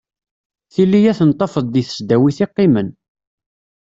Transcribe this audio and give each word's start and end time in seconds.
Tili 0.73 1.01
ad 1.11 1.17
ten-tafeḍ 1.19 1.65
deg 1.69 1.85
tesdawit 1.87 2.37
i 2.45 2.47
qqimen. 2.49 2.89